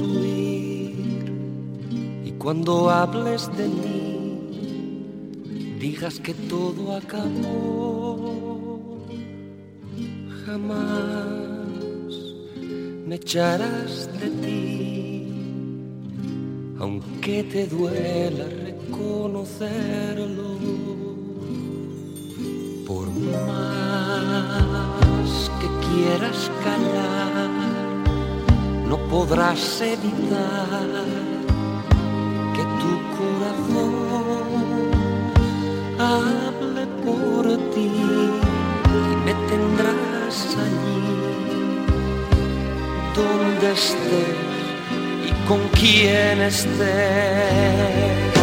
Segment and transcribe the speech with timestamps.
[0.00, 1.32] huir
[2.24, 4.18] y cuando hables de mí
[5.78, 8.38] digas que todo acabó.
[10.44, 12.08] Jamás
[13.06, 15.28] me echarás de ti,
[16.78, 20.58] aunque te duela reconocerlo.
[22.86, 24.10] Por más
[25.60, 27.57] que quieras callar,
[28.88, 30.88] no podrás evitar
[32.54, 33.94] que tu corazón
[35.98, 37.90] hable por ti
[38.86, 41.10] y me tendrás allí
[43.14, 44.48] donde estés
[45.28, 48.37] y con quien estés.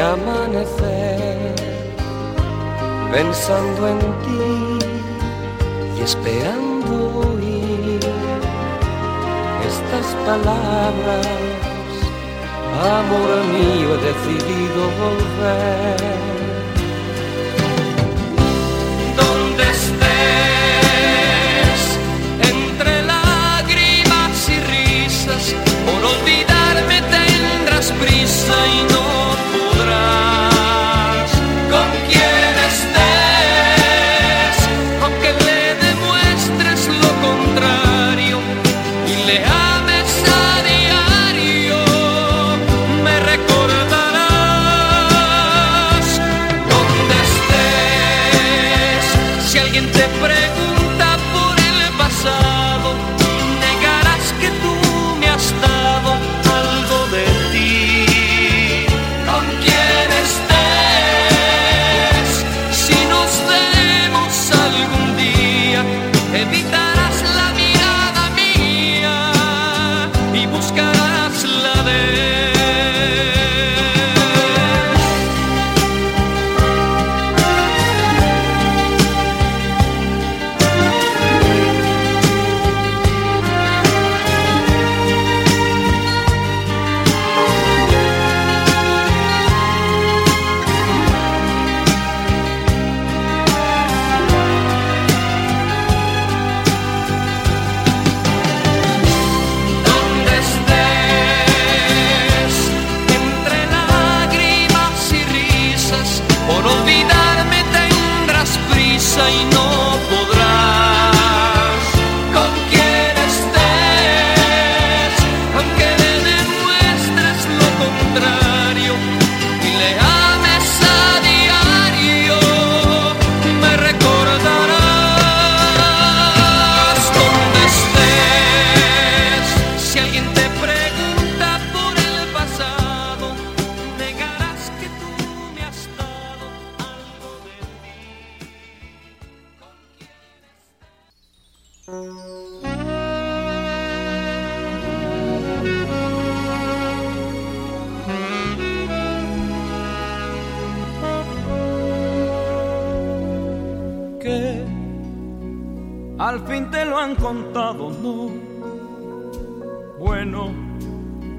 [0.00, 1.54] Amanecer
[3.12, 4.78] pensando en ti
[5.96, 6.94] y esperando
[7.28, 8.00] oír
[9.66, 11.26] estas palabras.
[12.80, 15.27] Amor mío, he decidido volver.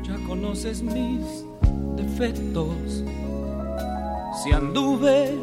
[0.09, 1.45] Ya conoces mis
[1.95, 3.03] defectos.
[4.43, 5.37] Si anduve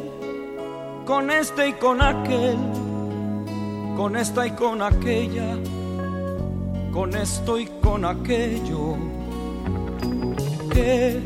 [1.05, 2.57] con este y con aquel,
[3.95, 5.57] con esta y con aquella,
[6.91, 8.97] con esto y con aquello,
[10.71, 11.19] que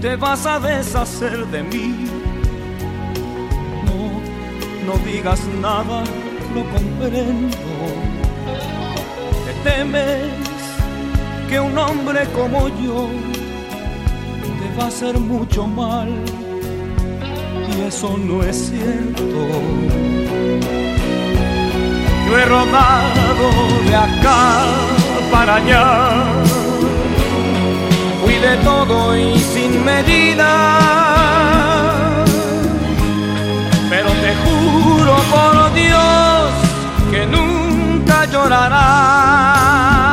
[0.00, 2.06] te vas a deshacer de mí.
[3.84, 6.02] No, no digas nada,
[6.54, 7.56] lo comprendo.
[9.44, 10.39] Te temes
[11.50, 13.08] que un hombre como yo
[14.60, 16.08] te va a hacer mucho mal.
[17.72, 19.48] Y eso no es cierto.
[22.26, 23.46] Yo he rodado
[23.84, 24.64] de acá
[25.32, 26.22] para allá,
[28.22, 30.50] fui de todo y sin medida.
[33.90, 36.50] Pero te juro por Dios
[37.10, 40.09] que nunca llorarás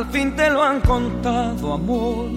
[0.00, 2.30] al fin te lo han contado, amor.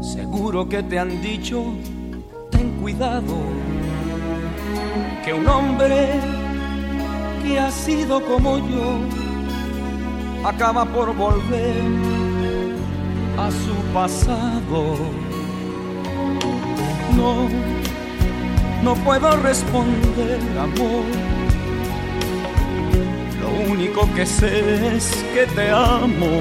[0.00, 1.64] Seguro que te han dicho,
[2.50, 3.34] ten cuidado,
[5.30, 6.08] que un hombre
[7.42, 8.98] que ha sido como yo
[10.44, 11.82] acaba por volver
[13.38, 14.96] a su pasado.
[17.16, 17.48] No,
[18.82, 21.04] no puedo responder, amor
[23.40, 26.32] lo único que sé es que te amo.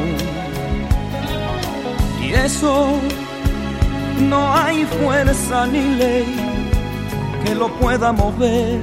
[2.24, 2.94] Y eso
[4.28, 6.49] no hay fuerza ni ley
[7.44, 8.82] que lo pueda mover.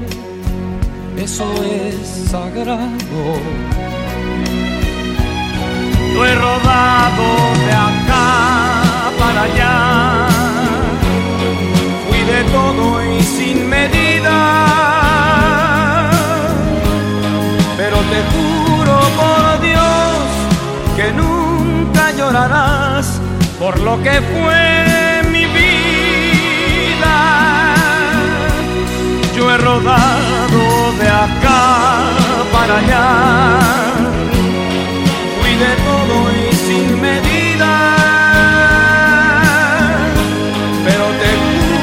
[1.16, 3.22] Eso es sagrado.
[6.14, 7.26] Yo he rodado
[7.66, 10.28] de acá para allá.
[12.08, 14.76] Fui de todo y sin medida
[17.76, 20.16] pero te juro por Dios
[20.96, 23.20] que nunca llorarás
[23.58, 24.75] por lo que fue
[29.82, 32.04] de acá
[32.50, 33.08] para allá,
[35.38, 37.72] fui de todo y sin medida,
[40.84, 41.30] pero te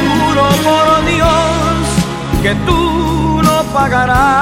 [0.10, 1.31] juro por Dios
[2.42, 2.81] que tú
[3.44, 4.34] no pagarás.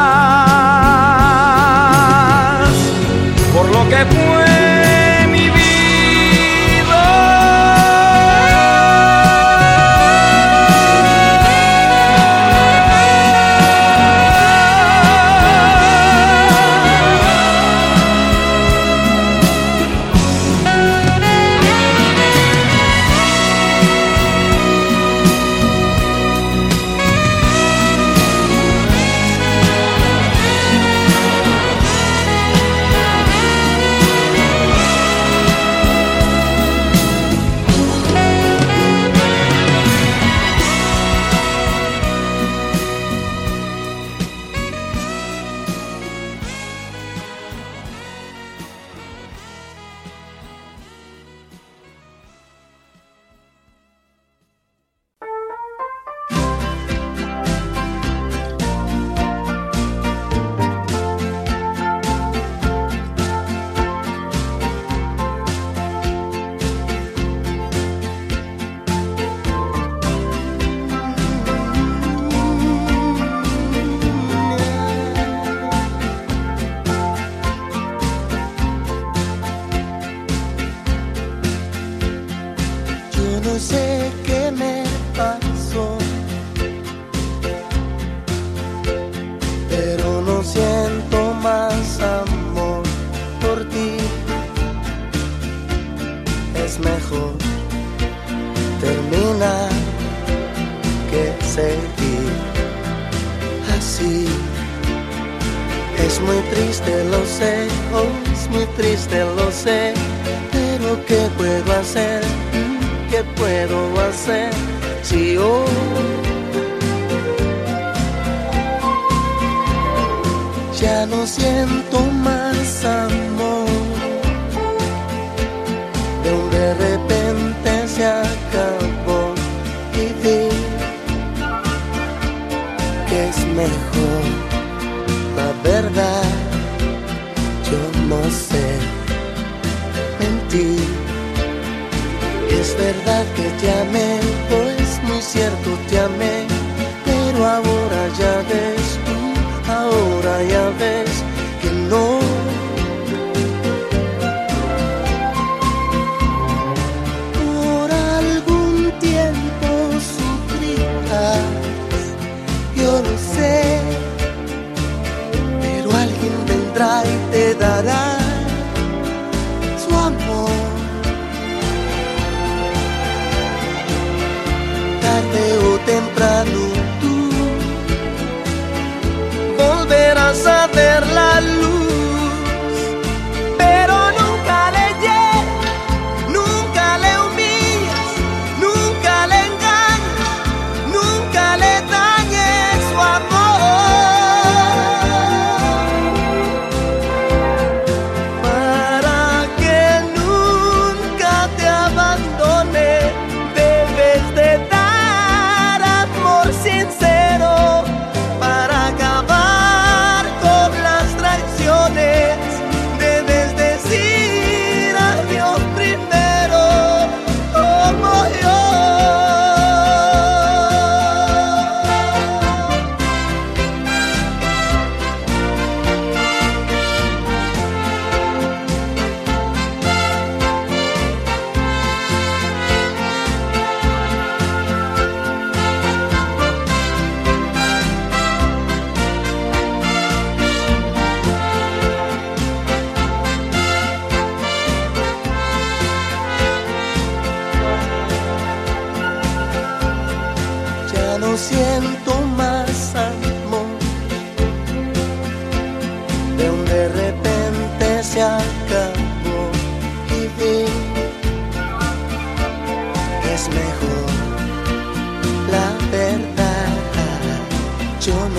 [3.53, 4.50] Por lo que fue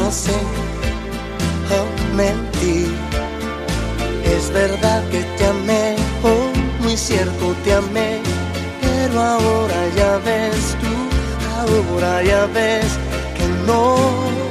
[0.02, 0.32] conoce
[1.71, 2.87] oh, mentí.
[4.25, 8.21] Es verdad que te amé, oh, muy cierto te amé,
[8.80, 10.94] pero ahora ya ves tú,
[11.59, 12.87] ahora ya ves
[13.37, 14.41] que no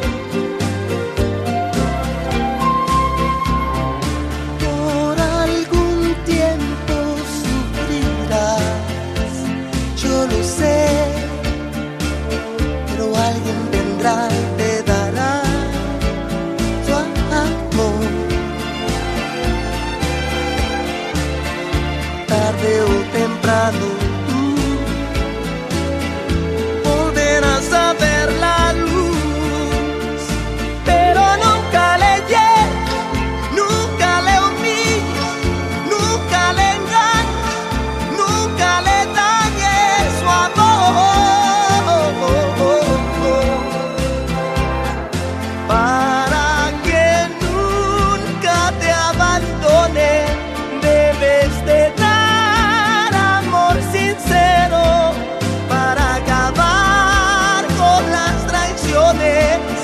[59.13, 59.80] poder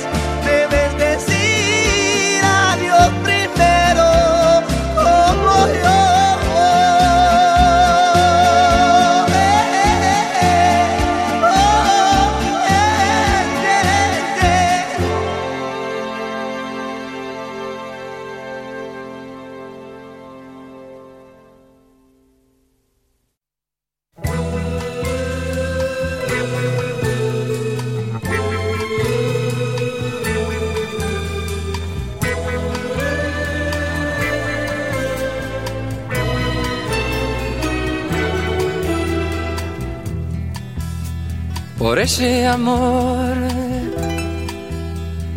[42.07, 43.35] ese amor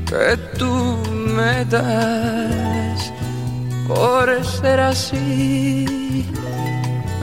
[0.08, 0.72] que tú
[1.36, 3.12] me das
[3.88, 6.24] por ser así,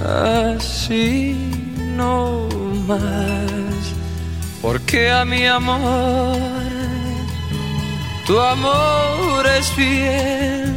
[0.05, 1.33] así
[1.95, 2.49] no
[2.89, 3.83] más,
[4.61, 6.67] porque a mi amor,
[8.25, 10.73] tu amor es fiel.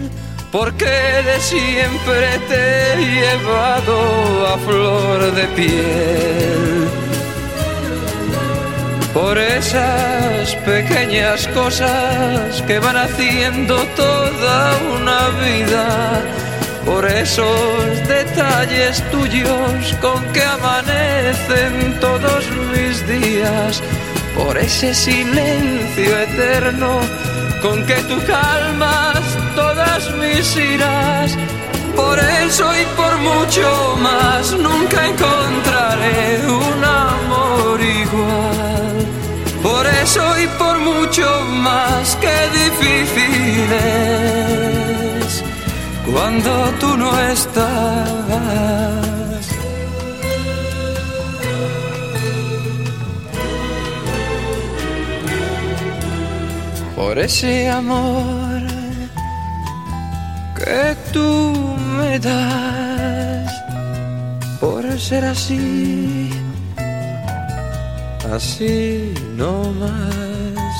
[0.52, 0.96] Porque
[1.28, 2.60] de siempre te
[2.92, 6.99] he llevado a flor de piel
[9.20, 16.22] por esas pequeñas cosas que van haciendo toda una vida,
[16.86, 23.82] por esos detalles tuyos con que amanecen todos mis días,
[24.38, 27.00] por ese silencio eterno
[27.60, 29.20] con que tú calmas
[29.54, 31.36] todas mis iras.
[31.94, 38.79] Por eso y por mucho más nunca encontraré un amor igual.
[40.00, 41.28] Por eso y por mucho
[41.62, 43.70] más que difícil
[45.22, 45.44] es
[46.10, 47.60] cuando tú no estás.
[56.96, 58.62] Por ese amor
[60.56, 63.52] que tú me das,
[64.60, 66.30] por ser así
[68.32, 70.74] así no más.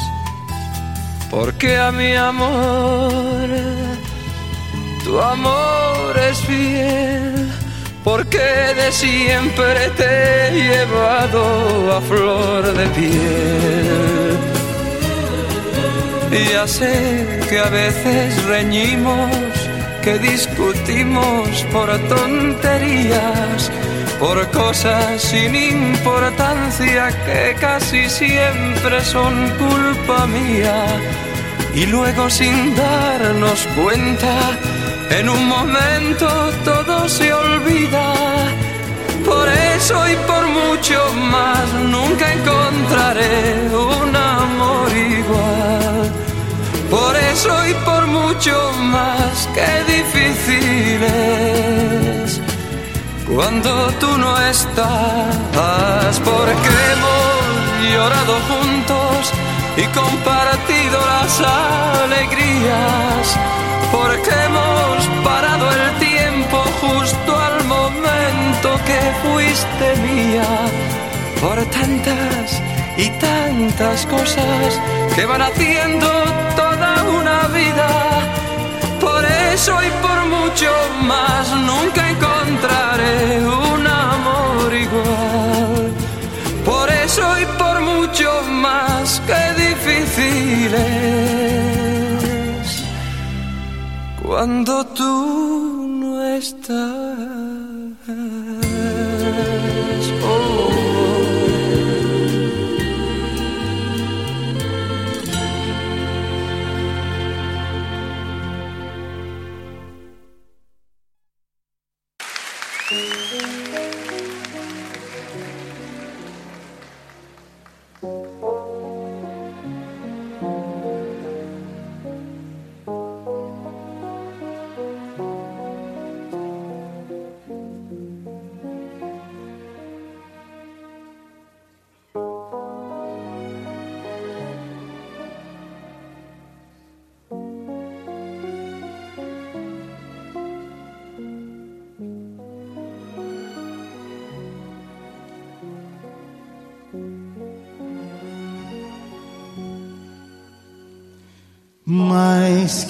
[1.31, 3.49] porque a mi amor
[5.05, 7.49] tu amor es fiel,
[8.05, 8.47] porque
[8.81, 10.11] de siempre te
[10.43, 11.43] he llevado
[11.97, 14.38] a flor de piel.
[16.52, 16.95] Ya sé
[17.49, 19.31] que a veces reñimos,
[20.05, 23.71] que discutimos por tonterías,
[24.21, 30.85] por cosas sin importancia que casi siempre son culpa mía.
[31.75, 34.35] Y luego sin darnos cuenta,
[35.19, 36.29] en un momento
[36.67, 38.12] todo se olvida.
[39.25, 46.12] Por eso y por mucho más nunca encontraré un amor igual.
[46.91, 52.10] Por eso y por mucho más que difícil es
[53.34, 59.32] cuando tú no estás, porque hemos llorado juntos
[59.76, 61.40] y compartido las
[62.02, 63.38] alegrías,
[63.92, 70.49] porque hemos parado el tiempo justo al momento que fuiste mía,
[71.40, 72.60] por tantas
[72.96, 74.80] y tantas cosas
[75.14, 76.08] que van haciendo
[76.56, 77.88] toda una vida.
[79.00, 80.70] Por eso y por mucho
[81.02, 82.70] más nunca encontraré
[94.23, 96.76] cuando tú no estás.
[100.23, 100.59] Oh.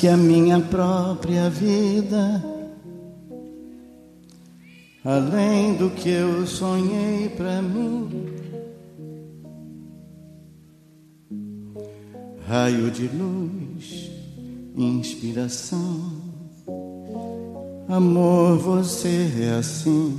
[0.01, 2.43] Que a minha própria vida,
[5.05, 8.09] além do que eu sonhei para mim.
[12.47, 14.11] Raio de luz,
[14.75, 16.11] inspiração,
[17.87, 20.19] amor, você é assim.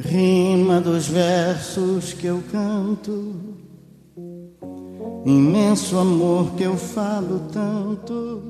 [0.00, 3.65] Rima dos versos que eu canto
[5.26, 8.42] imenso amor que eu falo tanto,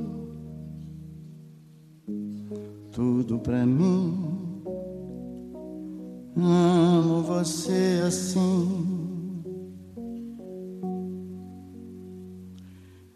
[2.93, 4.37] tudo pra mim.
[6.37, 8.97] Amo você assim.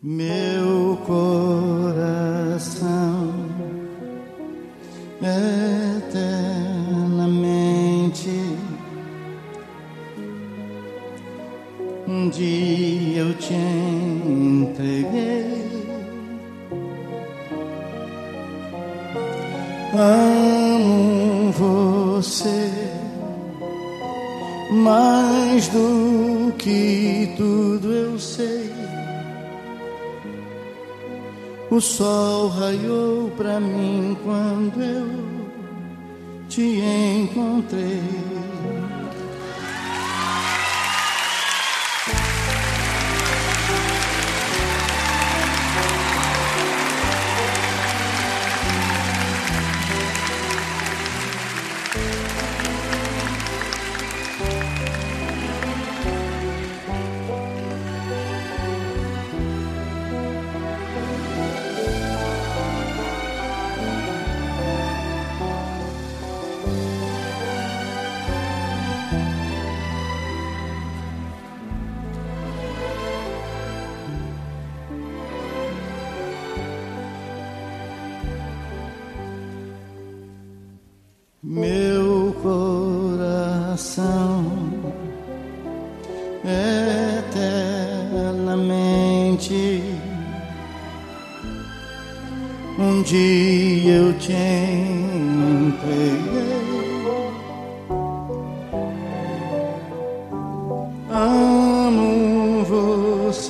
[0.02, 2.30] Meu coração
[5.20, 6.79] eternamente
[12.20, 15.70] um dia eu te entreguei.
[19.94, 22.70] Amo você
[24.70, 28.70] mais do que tudo eu sei.
[31.70, 35.08] O sol raiou pra mim quando eu
[36.48, 36.80] te
[37.22, 38.39] encontrei.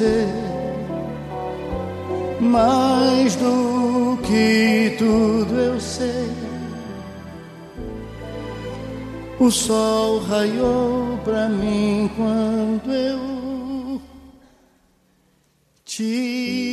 [0.01, 0.27] Você,
[2.41, 6.31] mais do que tudo eu sei.
[9.39, 14.01] O sol raiou pra mim quando eu
[15.85, 16.70] te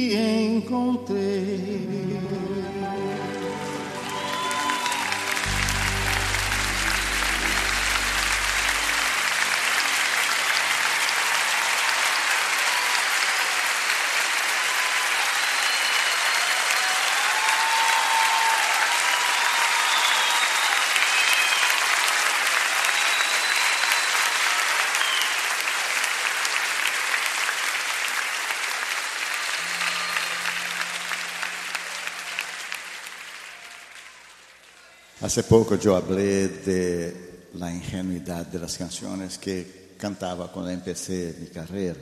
[35.28, 41.48] Hace poco yo hablé de la ingenuidad de las canciones que cantaba cuando empecé mi
[41.48, 42.00] carrera,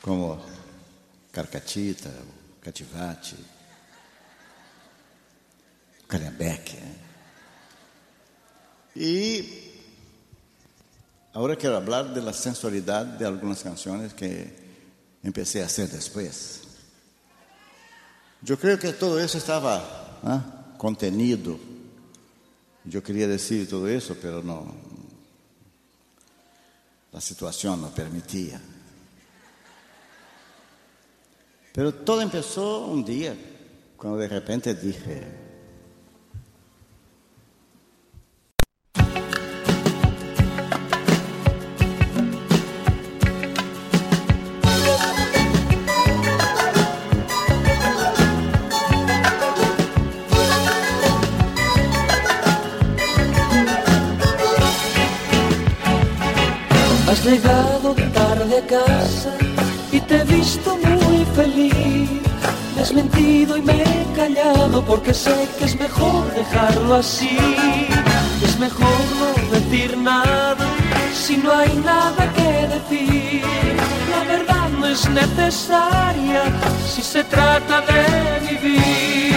[0.00, 0.40] como
[1.32, 2.08] Carcachita,
[2.62, 3.34] Cachivache,
[6.06, 6.78] Calhambeque.
[8.94, 9.72] Y
[11.32, 14.54] ahora quiero hablar de la sensualidad de algunas canciones que
[15.24, 16.60] empecé a hacer después.
[18.40, 20.74] Yo creo que todo eso estaba ¿ah?
[20.78, 21.69] contenido
[22.84, 24.74] yo quería decir todo eso, pero no.
[27.12, 28.60] La situación no permitía.
[31.72, 33.36] Pero todo empezó un día,
[33.96, 35.39] cuando de repente dije,
[57.30, 59.32] llegado tarde a casa
[59.92, 62.10] y te he visto muy feliz.
[62.74, 67.38] Me has mentido y me he callado porque sé que es mejor dejarlo así.
[68.42, 70.66] Es mejor no decir nada
[71.14, 73.42] si no hay nada que decir.
[74.10, 76.42] La verdad no es necesaria
[76.92, 78.02] si se trata de
[78.48, 79.29] vivir.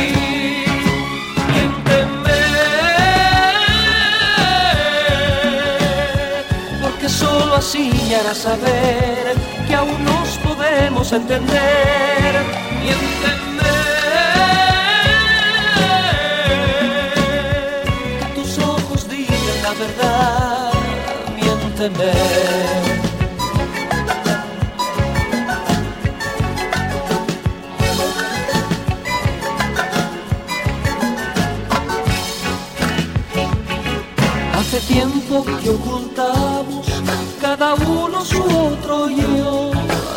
[7.13, 9.35] Solo así me harás saber
[9.67, 12.31] que aún nos podemos entender.
[12.81, 13.73] Miénteme,
[18.19, 20.71] que tus ojos digan la verdad.
[21.35, 22.11] Miénteme.
[34.55, 36.92] Hace tiempo que ocultamos
[37.57, 39.71] cada uno su otro yo.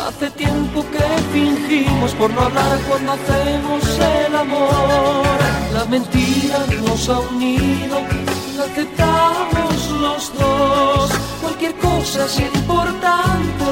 [0.07, 3.83] Hace tiempo que fingimos por no hablar cuando hacemos
[4.25, 5.37] el amor.
[5.71, 7.97] La mentira nos ha unido,
[8.57, 11.11] la aceptamos los dos.
[11.41, 13.65] Cualquier cosa es importante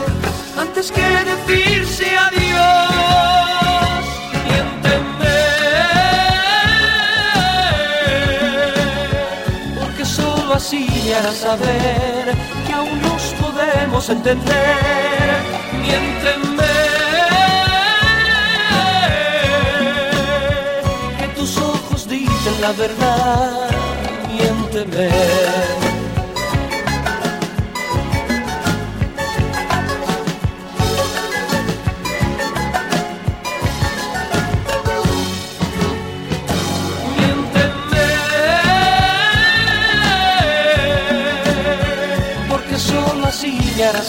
[0.59, 4.03] antes que decirse adiós.
[4.45, 5.39] Miénteme
[9.79, 12.54] porque solo así me harás saber
[13.95, 14.75] podemos entender.
[15.81, 16.73] Miénteme,
[21.19, 23.69] que tus ojos dicen la verdad.
[24.33, 25.09] Miénteme,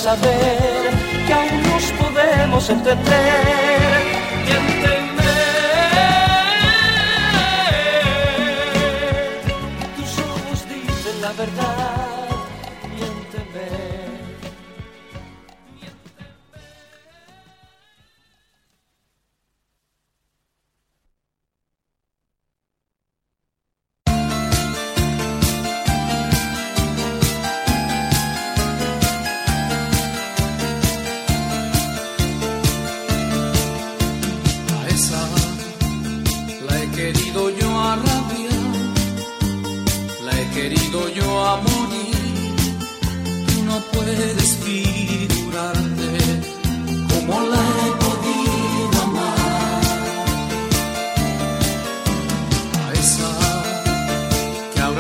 [0.07, 0.93] saber
[1.27, 3.66] que aún nos podemos entender.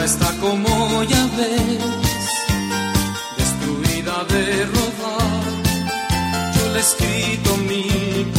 [0.06, 2.30] Está como ya ves,
[3.36, 5.52] destruida de rodar.
[6.54, 8.35] Yo le escrito mil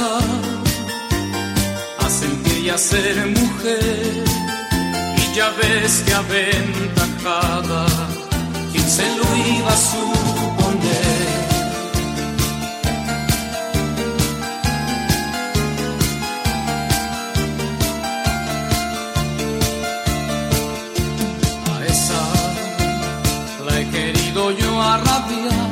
[0.00, 0.22] a besar,
[1.98, 4.24] a sentir y a ser mujer.
[5.16, 7.86] Y ya ves que aventajada,
[8.72, 11.28] quien se lo iba a suponer.
[21.74, 22.22] A esa
[23.66, 25.70] la he querido yo a rabiar,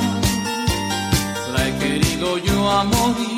[1.52, 3.35] la he querido yo a morir.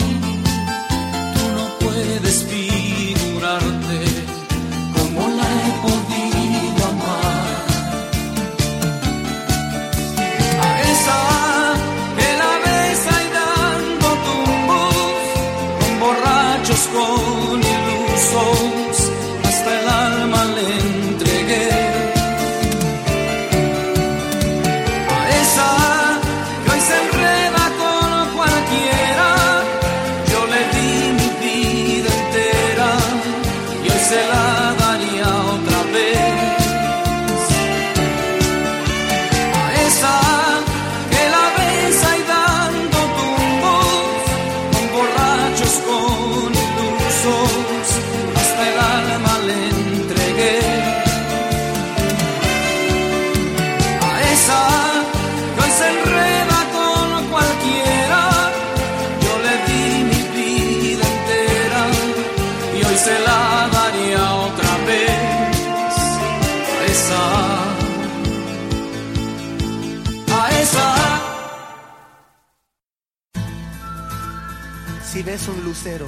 [75.18, 76.07] Si ves un lucero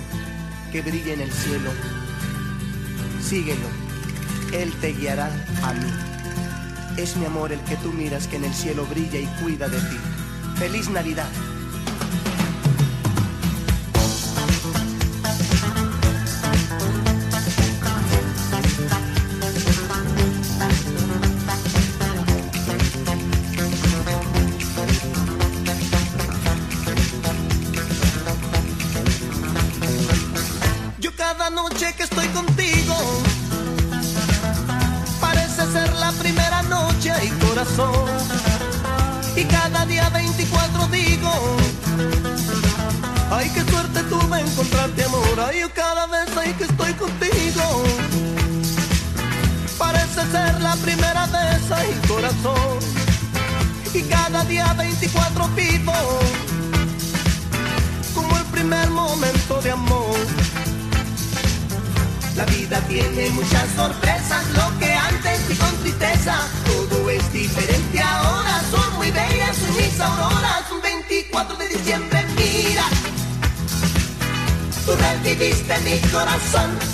[0.70, 1.68] que brilla en el cielo,
[3.20, 3.66] síguelo,
[4.53, 5.33] él te guiará
[5.64, 5.90] a mí.
[6.96, 9.79] Es mi amor el que tú miras que en el cielo brilla y cuida de
[9.79, 9.96] ti.
[10.61, 11.29] Feliz Navidad.
[45.51, 47.83] Ay yo cada vez ay que estoy contigo
[49.77, 52.79] parece ser la primera vez ay corazón.
[53.93, 55.93] Y cada día 24 vivo
[58.15, 60.21] como el primer momento de amor.
[62.37, 68.63] La vida tiene muchas sorpresas, lo que antes vi con tristeza, todo es diferente ahora,
[68.71, 72.85] son muy bellas mis auroras, un 24 de diciembre, mira,
[75.23, 76.89] tú reviviste mi corazón.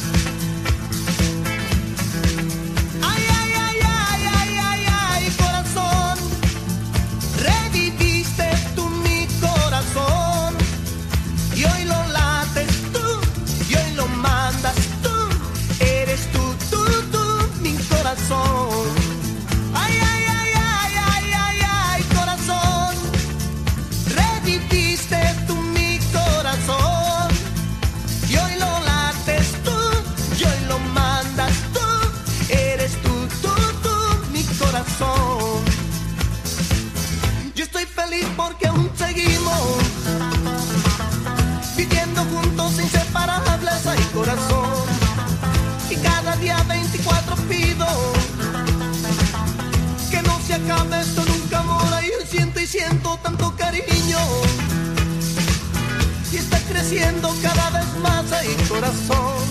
[56.89, 59.43] Creciendo cada vez más ay corazón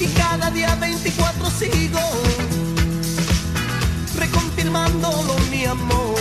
[0.00, 2.00] y cada día 24 sigo
[4.18, 6.16] reconfirmándolo mi amor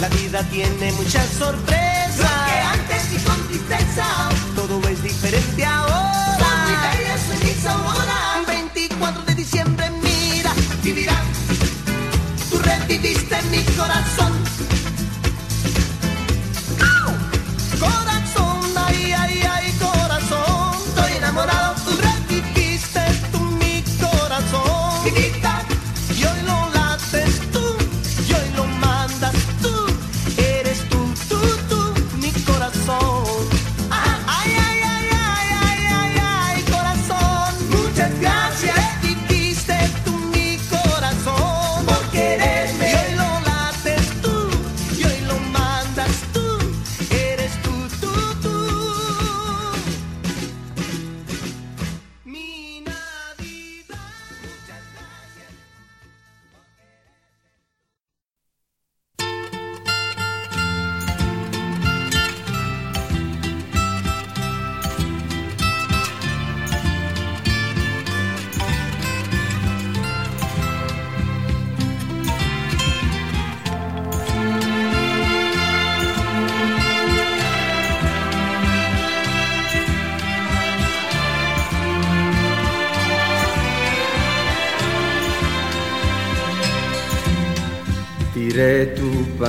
[0.00, 2.18] la vida tiene muchas sorpresas.
[2.18, 4.04] Lo que antes y con tristeza.
[4.56, 6.36] Todo es diferente ahora.
[7.28, 8.46] Son mis auroras.
[8.46, 10.52] 24 de diciembre, mira,
[10.82, 11.22] vivirás.
[12.50, 14.33] Tú reviviste mi corazón.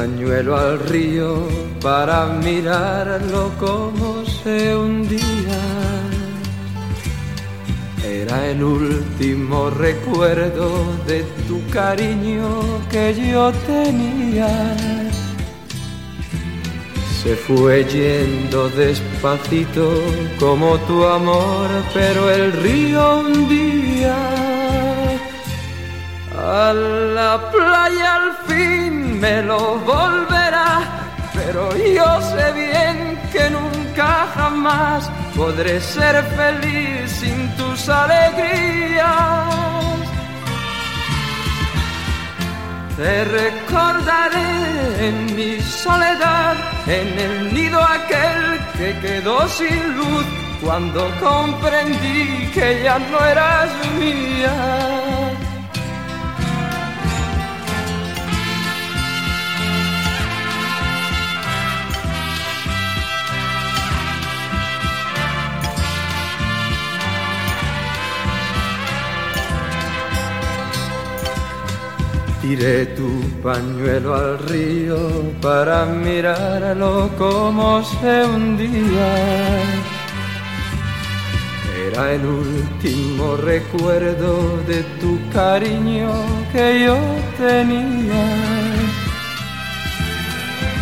[0.05, 1.47] Pañuelo al río
[1.81, 5.61] para mirarlo como se hundía.
[8.03, 10.69] Era el último recuerdo
[11.07, 12.47] de tu cariño
[12.91, 14.47] que yo tenía.
[17.23, 19.89] Se fue yendo despacito
[20.39, 24.15] como tu amor, pero el río hundía.
[26.37, 28.84] A la playa al fin
[29.19, 30.81] me lo volverá,
[31.33, 39.45] pero yo sé bien que nunca jamás podré ser feliz sin tus alegrías.
[42.97, 46.55] Te recordaré en mi soledad,
[46.87, 50.25] en el nido aquel que quedó sin luz,
[50.63, 55.44] cuando comprendí que ya no eras mía.
[72.47, 73.09] Tiré tu
[73.41, 74.99] pañuelo al río
[75.41, 79.13] para mirarlo como se hundía.
[81.87, 86.11] Era el último recuerdo de tu cariño
[86.53, 86.97] que yo
[87.39, 88.25] tenía.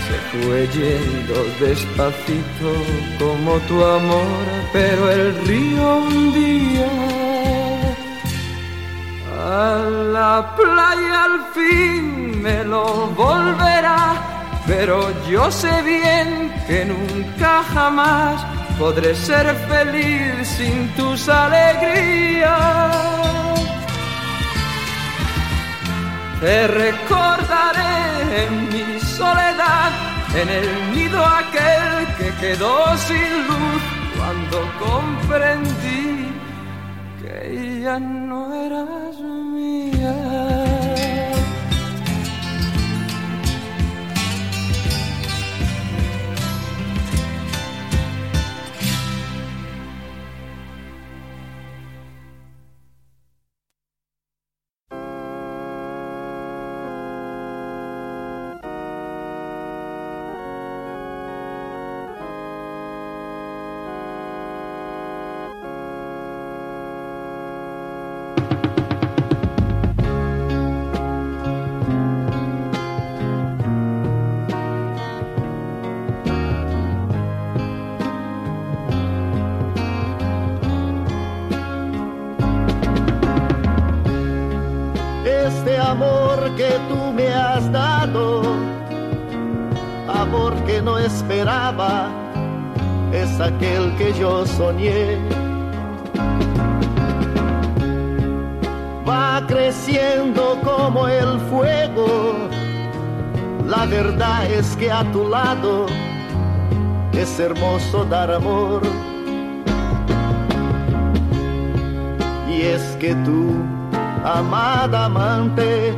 [0.05, 2.71] Se fue yendo despacito
[3.17, 7.32] como tu amor, pero el río hundía.
[9.43, 9.75] A
[10.13, 14.13] la playa al fin me lo volverá,
[14.65, 18.41] pero yo sé bien que nunca jamás
[18.79, 22.95] podré ser feliz sin tus alegrías.
[26.39, 29.91] Te recordaré en mi soledad,
[30.41, 33.81] en el nido aquel que quedó sin luz
[34.15, 36.32] cuando comprendí
[37.41, 40.72] que ya no eras mía.
[93.11, 95.17] Es aquel que yo soñé.
[99.07, 102.33] Va creciendo como el fuego,
[103.67, 105.85] la verdad es que a tu lado
[107.13, 108.81] es hermoso dar amor.
[112.49, 113.55] Y es que tú,
[114.23, 115.93] amada amante,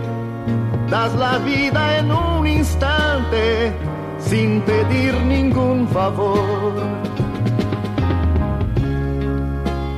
[0.89, 3.73] das la vida en un instante
[4.27, 6.73] sin pedir ningún favor.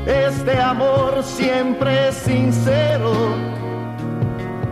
[0.05, 3.13] Este amor siempre sincero,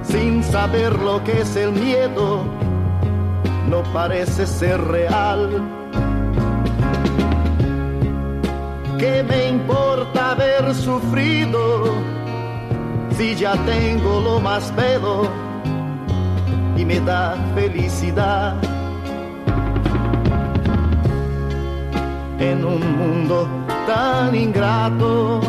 [0.04, 2.44] sin saber lo que es el miedo,
[3.70, 5.50] no parece ser real.
[8.98, 11.86] ¿Qué me importa haber sufrido
[13.18, 15.30] si ya tengo lo más bello
[16.78, 18.75] y me da felicidad?
[22.52, 23.48] En un mundo
[23.88, 25.42] tan ingrato,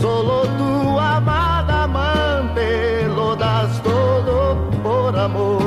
[0.00, 5.63] solo tu amada amante lo das todo por amor.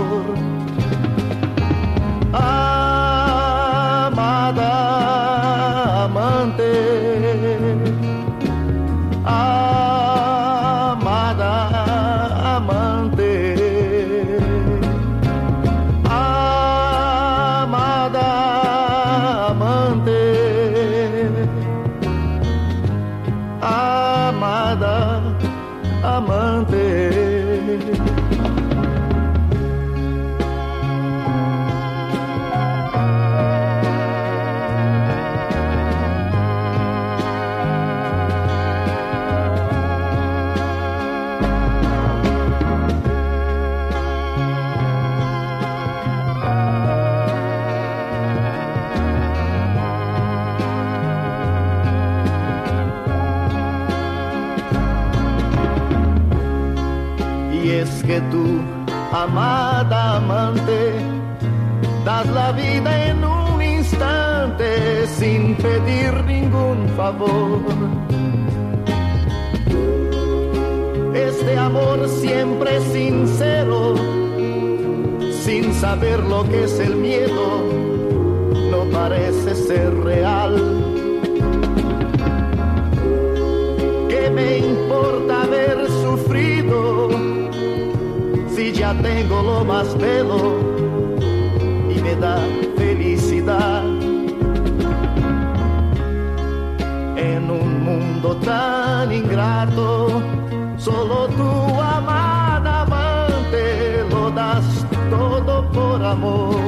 [89.02, 90.60] Tengo lo más bello
[91.90, 92.38] y me da
[92.78, 93.84] felicidad?
[97.16, 100.22] En un mundo tan ingrato,
[100.78, 106.67] solo tu amada amante lo das todo por amor.